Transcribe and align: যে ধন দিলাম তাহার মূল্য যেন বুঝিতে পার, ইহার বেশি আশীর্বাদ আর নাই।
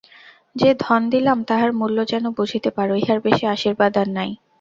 যে 0.55 0.69
ধন 0.79 1.01
দিলাম 1.09 1.37
তাহার 1.49 1.71
মূল্য 1.73 1.97
যেন 2.11 2.25
বুঝিতে 2.37 2.69
পার, 2.69 2.89
ইহার 2.95 3.19
বেশি 3.25 3.43
আশীর্বাদ 3.47 3.93
আর 3.97 4.07
নাই। 4.17 4.31